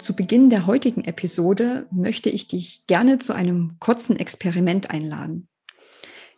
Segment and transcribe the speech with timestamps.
[0.00, 5.46] Zu Beginn der heutigen Episode möchte ich dich gerne zu einem kurzen Experiment einladen.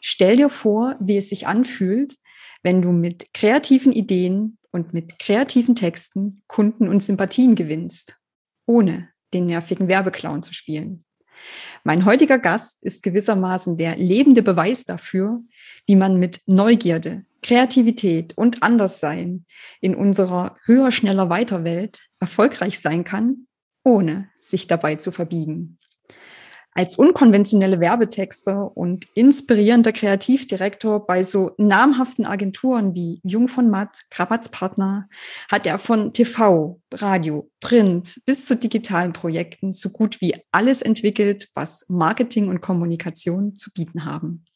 [0.00, 2.16] Stell dir vor, wie es sich anfühlt,
[2.64, 8.18] wenn du mit kreativen Ideen und mit kreativen Texten Kunden und Sympathien gewinnst,
[8.66, 11.04] ohne den nervigen Werbeclown zu spielen.
[11.84, 15.40] Mein heutiger Gast ist gewissermaßen der lebende Beweis dafür,
[15.86, 19.46] wie man mit Neugierde, Kreativität und Anderssein
[19.80, 23.46] in unserer höher, schneller, weiter Welt erfolgreich sein kann
[23.84, 25.78] ohne sich dabei zu verbiegen.
[26.74, 34.48] Als unkonventionelle Werbetexter und inspirierender Kreativdirektor bei so namhaften Agenturen wie Jung von Matt, Krabatz
[34.48, 35.06] Partner,
[35.50, 41.50] hat er von TV, Radio, Print bis zu digitalen Projekten so gut wie alles entwickelt,
[41.54, 44.46] was Marketing und Kommunikation zu bieten haben.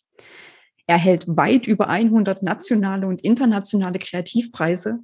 [0.87, 5.01] Er hält weit über 100 nationale und internationale Kreativpreise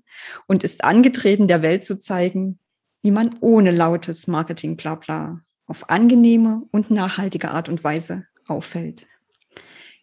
[0.47, 2.59] und ist angetreten, der Welt zu zeigen,
[3.03, 9.07] wie man ohne lautes Marketing-Blabla auf angenehme und nachhaltige Art und Weise auffällt.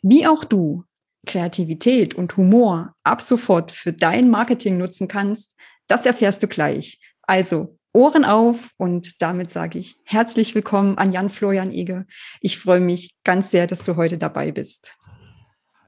[0.02, 0.83] Wie auch du
[1.25, 5.55] Kreativität und Humor ab sofort für dein Marketing nutzen kannst,
[5.88, 7.00] das erfährst du gleich.
[7.23, 12.05] Also Ohren auf und damit sage ich herzlich willkommen an Jan Florian Ege.
[12.39, 14.95] Ich freue mich ganz sehr, dass du heute dabei bist.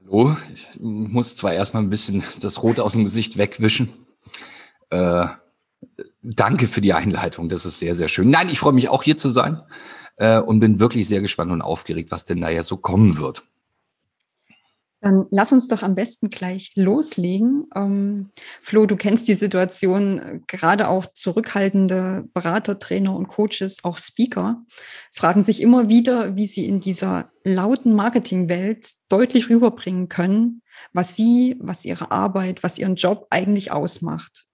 [0.00, 3.92] Hallo, ich muss zwar erstmal ein bisschen das Rot aus dem Gesicht wegwischen.
[4.90, 5.26] Äh,
[6.36, 7.48] danke für die Einleitung.
[7.48, 8.30] Das ist sehr, sehr schön.
[8.30, 9.62] Nein, ich freue mich auch hier zu sein
[10.16, 13.42] äh, und bin wirklich sehr gespannt und aufgeregt, was denn da ja so kommen wird.
[15.02, 17.66] Dann lass uns doch am besten gleich loslegen.
[17.74, 18.30] Ähm,
[18.60, 24.64] Flo, du kennst die Situation, äh, gerade auch zurückhaltende Berater, Trainer und Coaches, auch Speaker,
[25.12, 30.62] fragen sich immer wieder, wie sie in dieser lauten Marketingwelt deutlich rüberbringen können,
[30.92, 34.46] was sie, was ihre Arbeit, was ihren Job eigentlich ausmacht.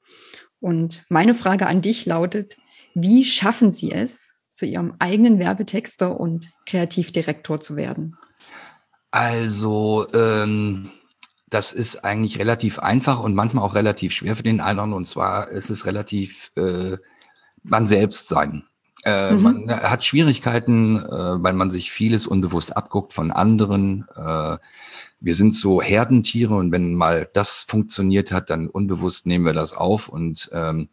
[0.60, 2.56] Und meine Frage an dich lautet,
[2.94, 8.16] wie schaffen Sie es, zu Ihrem eigenen Werbetexter und Kreativdirektor zu werden?
[9.10, 10.90] Also, ähm,
[11.48, 14.92] das ist eigentlich relativ einfach und manchmal auch relativ schwer für den einen.
[14.92, 16.98] Und zwar ist es relativ äh,
[17.62, 18.67] man selbst sein.
[19.04, 19.42] Äh, mhm.
[19.42, 24.06] Man hat Schwierigkeiten, äh, weil man sich vieles unbewusst abguckt von anderen.
[24.16, 24.58] Äh,
[25.20, 29.72] wir sind so Herdentiere und wenn mal das funktioniert hat, dann unbewusst nehmen wir das
[29.72, 30.88] auf und ähm,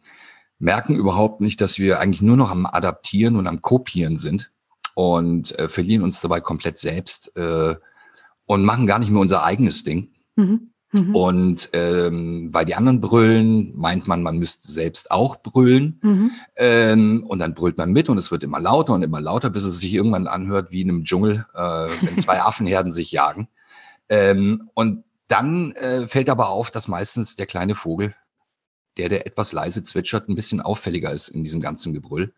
[0.58, 4.50] merken überhaupt nicht, dass wir eigentlich nur noch am Adaptieren und am Kopieren sind
[4.94, 7.76] und äh, verlieren uns dabei komplett selbst äh,
[8.46, 10.12] und machen gar nicht mehr unser eigenes Ding.
[10.36, 10.70] Mhm.
[10.92, 11.16] Mhm.
[11.16, 16.00] Und ähm, bei die anderen brüllen, meint man, man müsste selbst auch brüllen.
[16.02, 16.30] Mhm.
[16.56, 19.64] Ähm, und dann brüllt man mit und es wird immer lauter und immer lauter, bis
[19.64, 23.48] es sich irgendwann anhört wie in einem Dschungel, äh, wenn zwei Affenherden sich jagen.
[24.08, 28.14] Ähm, und dann äh, fällt aber auf, dass meistens der kleine Vogel,
[28.96, 32.32] der, der etwas leise zwitschert, ein bisschen auffälliger ist in diesem ganzen Gebrüll.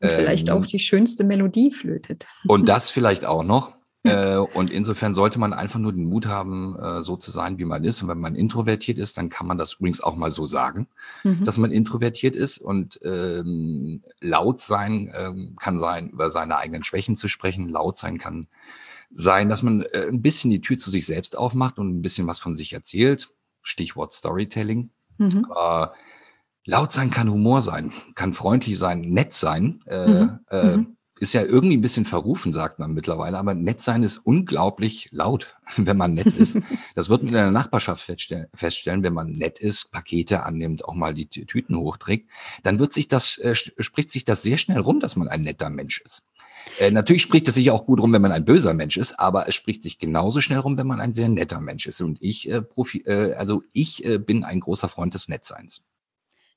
[0.00, 2.26] Und vielleicht ähm, auch die schönste Melodie flötet.
[2.46, 3.75] Und das vielleicht auch noch.
[4.06, 7.64] Äh, und insofern sollte man einfach nur den Mut haben, äh, so zu sein, wie
[7.64, 8.02] man ist.
[8.02, 10.86] Und wenn man introvertiert ist, dann kann man das übrigens auch mal so sagen,
[11.24, 11.44] mhm.
[11.44, 12.58] dass man introvertiert ist.
[12.58, 17.68] Und ähm, laut sein ähm, kann sein, über seine eigenen Schwächen zu sprechen.
[17.68, 18.46] Laut sein kann
[19.10, 22.26] sein, dass man äh, ein bisschen die Tür zu sich selbst aufmacht und ein bisschen
[22.26, 23.32] was von sich erzählt.
[23.62, 24.90] Stichwort Storytelling.
[25.18, 25.46] Mhm.
[26.68, 29.82] Laut sein kann Humor sein, kann freundlich sein, nett sein.
[29.86, 30.95] Äh, mhm.
[31.18, 35.56] Ist ja irgendwie ein bisschen verrufen, sagt man mittlerweile, aber nett sein ist unglaublich laut,
[35.76, 36.58] wenn man nett ist.
[36.94, 41.14] Das wird man in der Nachbarschaft feststellen, wenn man nett ist, Pakete annimmt, auch mal
[41.14, 42.30] die Tüten hochträgt,
[42.62, 45.70] dann wird sich das, äh, spricht sich das sehr schnell rum, dass man ein netter
[45.70, 46.26] Mensch ist.
[46.78, 49.48] Äh, natürlich spricht es sich auch gut rum, wenn man ein böser Mensch ist, aber
[49.48, 52.00] es spricht sich genauso schnell rum, wenn man ein sehr netter Mensch ist.
[52.00, 55.84] Und ich, äh, Profi, äh, also ich äh, bin ein großer Freund des Nettseins.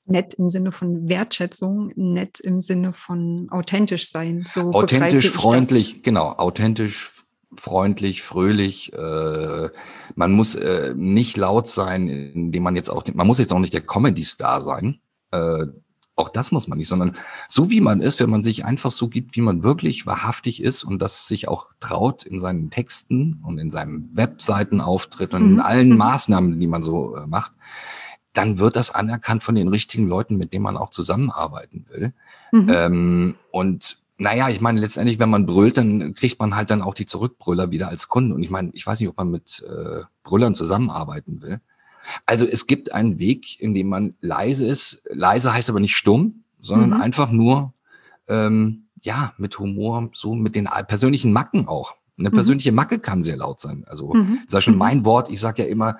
[0.09, 4.43] Nett im Sinne von Wertschätzung, nett im Sinne von authentisch sein.
[4.47, 6.01] So authentisch, freundlich, das.
[6.03, 7.11] genau, authentisch,
[7.55, 8.93] freundlich, fröhlich.
[8.93, 9.69] Äh,
[10.15, 13.73] man muss äh, nicht laut sein, indem man jetzt auch, man muss jetzt auch nicht
[13.73, 14.99] der Comedy-Star sein.
[15.31, 15.67] Äh,
[16.19, 17.15] auch das muss man nicht, sondern
[17.47, 20.83] so wie man ist, wenn man sich einfach so gibt, wie man wirklich wahrhaftig ist
[20.83, 25.59] und das sich auch traut in seinen Texten und in seinem Webseitenauftritt und in mhm.
[25.61, 25.97] allen mhm.
[25.97, 27.53] Maßnahmen, die man so äh, macht,
[28.39, 32.13] dann wird das anerkannt von den richtigen Leuten, mit denen man auch zusammenarbeiten will.
[32.53, 32.71] Mhm.
[32.73, 36.93] Ähm, und naja, ich meine, letztendlich, wenn man brüllt, dann kriegt man halt dann auch
[36.93, 38.31] die Zurückbrüller wieder als Kunden.
[38.31, 41.59] Und ich meine, ich weiß nicht, ob man mit äh, Brüllern zusammenarbeiten will.
[42.25, 45.03] Also es gibt einen Weg, in dem man leise ist.
[45.09, 47.01] Leise heißt aber nicht stumm, sondern mhm.
[47.01, 47.73] einfach nur,
[48.29, 51.95] ähm, ja, mit Humor, so mit den persönlichen Macken auch.
[52.17, 52.35] Eine mhm.
[52.35, 53.83] persönliche Macke kann sehr laut sein.
[53.85, 54.39] Also, mhm.
[54.45, 55.29] das ist schon mein Wort.
[55.29, 55.97] Ich sage ja immer,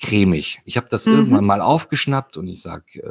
[0.00, 0.60] cremig.
[0.64, 1.14] Ich habe das mhm.
[1.14, 3.02] irgendwann mal aufgeschnappt und ich sag, äh,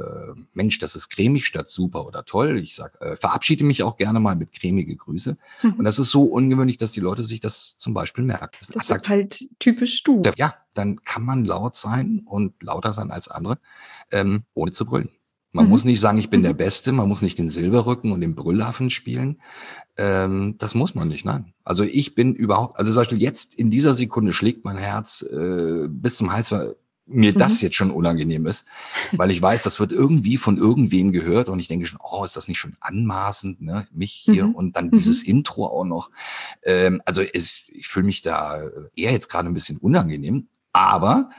[0.54, 2.60] Mensch, das ist cremig statt super oder toll.
[2.60, 5.38] Ich sag, äh, verabschiede mich auch gerne mal mit cremige Grüße.
[5.64, 5.74] Mhm.
[5.74, 8.56] Und das ist so ungewöhnlich, dass die Leute sich das zum Beispiel merken.
[8.60, 10.22] Das, das ist halt typisch du.
[10.38, 13.58] Ja, dann kann man laut sein und lauter sein als andere,
[14.12, 15.10] ähm, ohne zu brüllen.
[15.56, 15.72] Man mhm.
[15.72, 16.46] muss nicht sagen, ich bin mhm.
[16.46, 19.42] der Beste, man muss nicht den Silberrücken und den Brüllaffen spielen.
[19.96, 21.54] Ähm, das muss man nicht, nein.
[21.64, 25.88] Also ich bin überhaupt, also zum Beispiel jetzt in dieser Sekunde schlägt mein Herz äh,
[25.88, 26.76] bis zum Hals, weil
[27.06, 27.38] mir mhm.
[27.38, 28.66] das jetzt schon unangenehm ist,
[29.14, 32.36] weil ich weiß, das wird irgendwie von irgendwem gehört und ich denke schon, oh, ist
[32.36, 33.88] das nicht schon anmaßend, ne?
[33.94, 34.56] mich hier mhm.
[34.56, 35.30] und dann dieses mhm.
[35.30, 36.10] Intro auch noch.
[36.64, 38.62] Ähm, also es, ich fühle mich da
[38.94, 41.30] eher jetzt gerade ein bisschen unangenehm, aber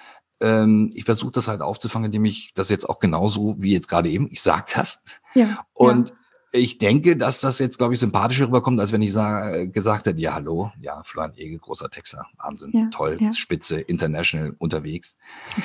[0.41, 4.09] ähm, ich versuche das halt aufzufangen, indem ich das jetzt auch genauso wie jetzt gerade
[4.09, 5.03] eben, ich sag das.
[5.35, 5.65] Ja.
[5.73, 6.15] Und ja.
[6.53, 10.07] ich denke, dass das jetzt, glaube ich, sympathischer rüberkommt, als wenn ich sag, äh, gesagt
[10.07, 13.33] hätte, ja, hallo, ja, Florian Ege, großer Texter, Wahnsinn, ja, toll, ja.
[13.33, 15.17] Spitze, international unterwegs.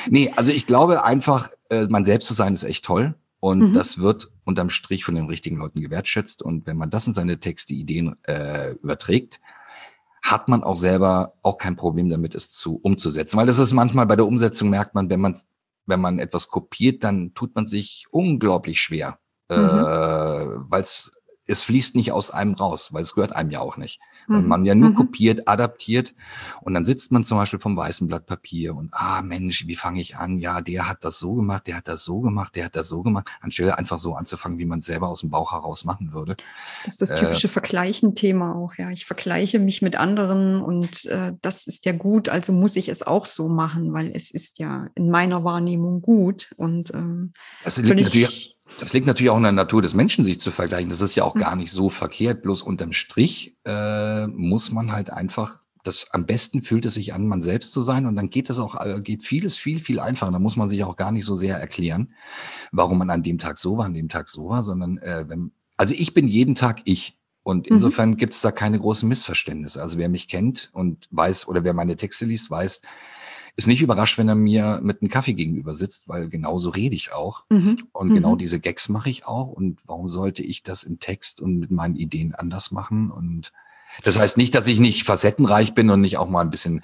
[0.10, 3.16] nee, also ich glaube einfach, äh, man selbst zu sein ist echt toll.
[3.44, 3.74] Und mhm.
[3.74, 6.44] das wird unterm Strich von den richtigen Leuten gewertschätzt.
[6.44, 9.42] Und wenn man das in seine Texte, Ideen äh, überträgt,
[10.22, 13.38] hat man auch selber auch kein Problem damit, es zu umzusetzen.
[13.38, 15.36] Weil das ist manchmal bei der Umsetzung merkt man, wenn man
[15.86, 19.20] wenn man etwas kopiert, dann tut man sich unglaublich schwer,
[19.50, 19.58] mhm.
[19.58, 19.60] äh,
[20.70, 21.12] weil es
[21.48, 24.00] es fließt nicht aus einem raus, weil es gehört einem ja auch nicht.
[24.28, 24.48] Mhm.
[24.48, 24.96] Man ja nur mhm.
[24.96, 26.14] kopiert, adaptiert
[26.62, 30.00] und dann sitzt man zum Beispiel vom weißen Blatt Papier und ah Mensch, wie fange
[30.00, 30.38] ich an?
[30.38, 33.02] Ja, der hat das so gemacht, der hat das so gemacht, der hat das so
[33.02, 36.36] gemacht, anstelle einfach so anzufangen, wie man es selber aus dem Bauch heraus machen würde.
[36.86, 38.92] Das ist das typische äh, Vergleichen-Thema auch, ja.
[38.92, 43.02] Ich vergleiche mich mit anderen und äh, das ist ja gut, also muss ich es
[43.02, 47.34] auch so machen, weil es ist ja in meiner Wahrnehmung gut und ähm,
[47.64, 50.90] das liegt natürlich das liegt natürlich auch in der Natur des Menschen, sich zu vergleichen.
[50.90, 51.42] Das ist ja auch hm.
[51.42, 52.42] gar nicht so verkehrt.
[52.42, 57.28] Bloß unterm Strich äh, muss man halt einfach, das am besten fühlt es sich an,
[57.28, 58.06] man selbst zu sein.
[58.06, 60.32] Und dann geht es auch, äh, geht vieles viel, viel einfacher.
[60.32, 62.14] Da muss man sich auch gar nicht so sehr erklären,
[62.72, 65.52] warum man an dem Tag so war, an dem Tag so war, sondern äh, wenn,
[65.78, 67.18] also ich bin jeden Tag ich.
[67.44, 67.76] Und mhm.
[67.76, 68.18] insofern mhm.
[68.18, 69.82] gibt es da keine großen Missverständnisse.
[69.82, 72.82] Also wer mich kennt und weiß oder wer meine Texte liest, weiß,
[73.56, 77.14] ist nicht überrascht, wenn er mir mit einem Kaffee gegenüber sitzt, weil genauso rede ich
[77.14, 77.44] auch.
[77.50, 77.78] Mhm.
[77.92, 78.14] Und genau mhm.
[78.14, 79.48] genau diese Gags mache ich auch.
[79.48, 83.12] Und warum sollte ich das im Text und mit meinen Ideen anders machen?
[83.12, 83.52] Und
[84.04, 86.82] das heißt nicht, dass ich nicht facettenreich bin und nicht auch mal ein bisschen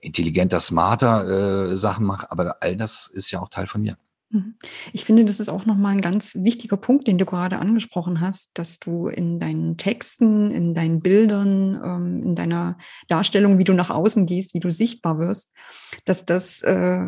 [0.00, 3.96] intelligenter, smarter äh, Sachen mache, aber all das ist ja auch Teil von mir.
[4.30, 4.56] Mhm.
[4.92, 8.58] Ich finde, das ist auch nochmal ein ganz wichtiger Punkt, den du gerade angesprochen hast,
[8.58, 12.78] dass du in deinen Texten, in deinen Bildern, ähm, in deiner
[13.08, 15.52] Darstellung, wie du nach außen gehst, wie du sichtbar wirst,
[16.04, 17.06] dass das äh,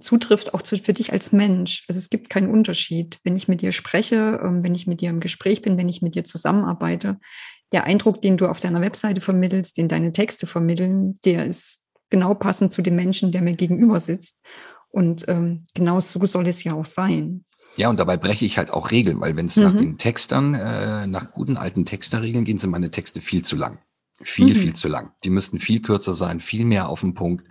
[0.00, 1.84] zutrifft auch für dich als Mensch.
[1.88, 5.10] Also es gibt keinen Unterschied, wenn ich mit dir spreche, ähm, wenn ich mit dir
[5.10, 7.18] im Gespräch bin, wenn ich mit dir zusammenarbeite.
[7.72, 12.34] Der Eindruck, den du auf deiner Webseite vermittelst, den deine Texte vermitteln, der ist genau
[12.34, 14.42] passend zu dem Menschen, der mir gegenüber sitzt.
[14.94, 17.44] Und ähm, genau so soll es ja auch sein.
[17.76, 19.62] Ja, und dabei breche ich halt auch Regeln, weil wenn es mhm.
[19.64, 23.80] nach den Textern, äh, nach guten alten Texterregeln gehen, sind meine Texte viel zu lang.
[24.22, 24.58] Viel, mhm.
[24.58, 25.10] viel zu lang.
[25.24, 27.44] Die müssten viel kürzer sein, viel mehr auf den Punkt.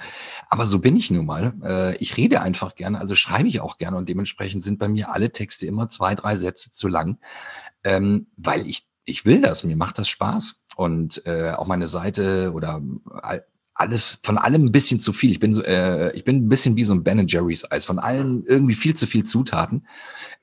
[0.49, 1.53] Aber so bin ich nun mal.
[1.61, 5.11] Äh, ich rede einfach gerne, also schreibe ich auch gerne und dementsprechend sind bei mir
[5.11, 7.17] alle Texte immer zwei, drei Sätze zu lang,
[7.83, 10.55] ähm, weil ich, ich will das, mir macht das Spaß.
[10.77, 12.81] Und äh, auch meine Seite oder
[13.75, 15.31] alles, von allem ein bisschen zu viel.
[15.31, 17.85] Ich bin so, äh, ich bin ein bisschen wie so ein Ben Jerry's Eis.
[17.85, 19.85] Von allem irgendwie viel zu viel Zutaten.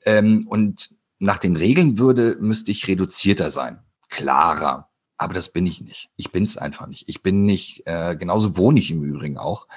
[0.05, 3.81] Ähm, und nach den Regeln würde, müsste ich reduzierter sein.
[4.09, 4.90] Klarer.
[5.21, 6.09] Aber das bin ich nicht.
[6.17, 7.07] Ich bin's einfach nicht.
[7.07, 9.69] Ich bin nicht, äh, genauso wohne ich im Übrigen auch.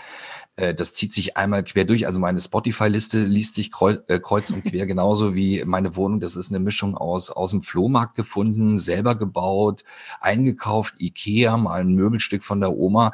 [0.56, 2.08] Äh, das zieht sich einmal quer durch.
[2.08, 6.22] Also meine Spotify-Liste liest sich kreuz, äh, kreuz und quer genauso wie meine Wohnung.
[6.22, 9.84] Das ist eine Mischung aus, aus dem Flohmarkt gefunden, selber gebaut,
[10.22, 13.12] eingekauft, Ikea, mal ein Möbelstück von der Oma.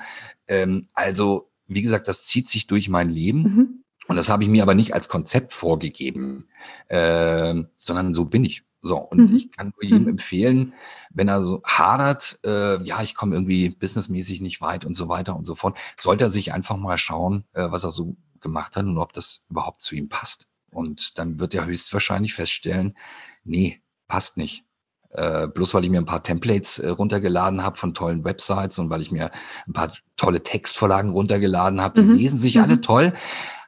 [0.47, 3.41] Ähm, also, wie gesagt, das zieht sich durch mein Leben.
[3.41, 3.83] Mhm.
[4.07, 6.45] Und das habe ich mir aber nicht als Konzept vorgegeben,
[6.89, 8.63] äh, sondern so bin ich.
[8.81, 9.35] So, und mhm.
[9.35, 10.09] ich kann nur jedem mhm.
[10.09, 10.73] empfehlen,
[11.09, 15.35] wenn er so hadert, äh, ja, ich komme irgendwie businessmäßig nicht weit und so weiter
[15.35, 18.85] und so fort, sollte er sich einfach mal schauen, äh, was er so gemacht hat
[18.85, 20.47] und ob das überhaupt zu ihm passt.
[20.71, 22.95] Und dann wird er höchstwahrscheinlich feststellen,
[23.43, 24.63] nee, passt nicht.
[25.11, 28.91] Äh, bloß weil ich mir ein paar Templates äh, runtergeladen habe von tollen Websites und
[28.91, 29.31] weil ich mir
[29.67, 32.01] ein paar tolle Textvorlagen runtergeladen habe.
[32.01, 32.15] Die mhm.
[32.15, 32.63] lesen sich mhm.
[32.63, 33.13] alle toll,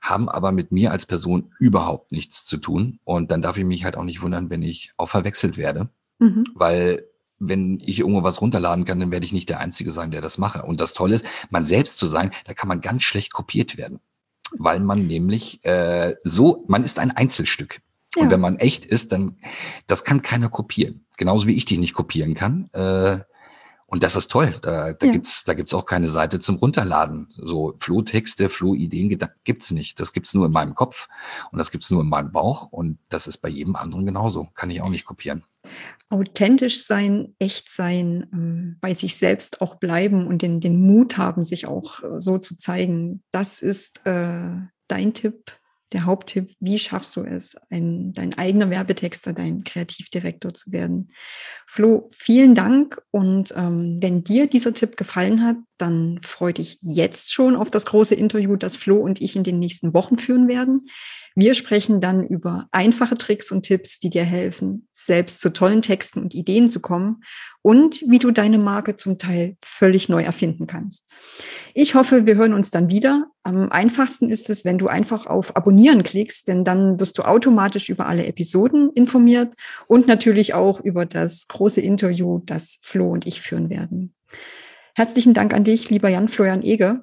[0.02, 3.00] haben aber mit mir als Person überhaupt nichts zu tun.
[3.06, 5.90] Und dann darf ich mich halt auch nicht wundern, wenn ich auch verwechselt werde.
[6.20, 6.44] Mhm.
[6.54, 7.08] Weil
[7.40, 10.38] wenn ich irgendwo was runterladen kann, dann werde ich nicht der Einzige sein, der das
[10.38, 10.62] mache.
[10.62, 14.00] Und das Tolle ist, man selbst zu sein, da kann man ganz schlecht kopiert werden.
[14.60, 17.82] Weil man nämlich äh, so, man ist ein Einzelstück.
[18.16, 18.24] Ja.
[18.24, 19.38] Und wenn man echt ist, dann,
[19.88, 21.06] das kann keiner kopieren.
[21.18, 22.70] Genauso wie ich die nicht kopieren kann.
[22.74, 23.20] Äh,
[23.92, 24.58] und das ist toll.
[24.62, 25.12] Da, da ja.
[25.12, 27.28] gibt's, da gibt's auch keine Seite zum Runterladen.
[27.36, 30.00] So Flohtexte, Flohideen gibt's nicht.
[30.00, 31.10] Das gibt's nur in meinem Kopf
[31.52, 32.72] und das gibt's nur in meinem Bauch.
[32.72, 34.48] Und das ist bei jedem anderen genauso.
[34.54, 35.44] Kann ich auch nicht kopieren.
[36.10, 41.44] Authentisch sein, echt sein, ähm, bei sich selbst auch bleiben und den, den Mut haben,
[41.44, 43.24] sich auch äh, so zu zeigen.
[43.32, 44.52] Das ist äh,
[44.88, 45.52] dein Tipp
[45.94, 51.12] der Haupttipp, wie schaffst du es, ein, dein eigener Werbetexter, dein Kreativdirektor zu werden.
[51.68, 57.34] Flo, vielen Dank und ähm, wenn dir dieser Tipp gefallen hat, dann freue dich jetzt
[57.34, 60.88] schon auf das große Interview, das Flo und ich in den nächsten Wochen führen werden.
[61.34, 66.20] Wir sprechen dann über einfache Tricks und Tipps, die dir helfen, selbst zu tollen Texten
[66.20, 67.24] und Ideen zu kommen
[67.62, 71.08] und wie du deine Marke zum Teil völlig neu erfinden kannst.
[71.74, 73.28] Ich hoffe, wir hören uns dann wieder.
[73.44, 77.88] Am einfachsten ist es, wenn du einfach auf Abonnieren klickst, denn dann wirst du automatisch
[77.88, 79.54] über alle Episoden informiert
[79.88, 84.14] und natürlich auch über das große Interview, das Flo und ich führen werden.
[84.96, 87.02] Herzlichen Dank an dich, lieber Jan-Florian Eger.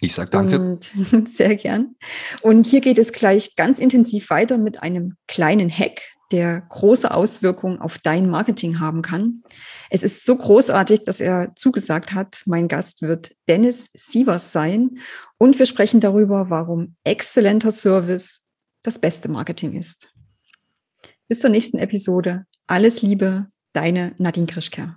[0.00, 0.58] Ich sag danke.
[0.58, 0.84] Und
[1.28, 1.96] sehr gern.
[2.42, 7.80] Und hier geht es gleich ganz intensiv weiter mit einem kleinen Hack, der große Auswirkungen
[7.80, 9.42] auf dein Marketing haben kann.
[9.90, 14.98] Es ist so großartig, dass er zugesagt hat, mein Gast wird Dennis Sievers sein.
[15.38, 18.42] Und wir sprechen darüber, warum exzellenter Service
[18.82, 20.10] das beste Marketing ist.
[21.28, 22.44] Bis zur nächsten Episode.
[22.66, 24.96] Alles Liebe, deine Nadine Krischker.